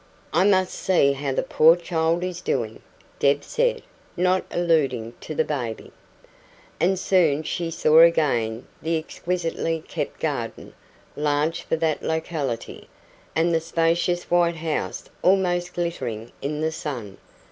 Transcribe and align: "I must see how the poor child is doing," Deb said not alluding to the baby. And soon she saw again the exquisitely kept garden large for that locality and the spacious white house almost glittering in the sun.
"I 0.33 0.45
must 0.45 0.73
see 0.73 1.13
how 1.13 1.31
the 1.33 1.43
poor 1.43 1.75
child 1.75 2.23
is 2.23 2.41
doing," 2.41 2.81
Deb 3.19 3.43
said 3.43 3.83
not 4.17 4.43
alluding 4.49 5.13
to 5.21 5.35
the 5.35 5.43
baby. 5.43 5.91
And 6.79 6.97
soon 6.97 7.43
she 7.43 7.69
saw 7.69 7.99
again 7.99 8.65
the 8.81 8.97
exquisitely 8.97 9.83
kept 9.87 10.19
garden 10.19 10.73
large 11.15 11.61
for 11.61 11.75
that 11.75 12.01
locality 12.01 12.89
and 13.35 13.53
the 13.53 13.61
spacious 13.61 14.23
white 14.31 14.55
house 14.55 15.07
almost 15.21 15.75
glittering 15.75 16.31
in 16.41 16.61
the 16.61 16.71
sun. 16.71 17.19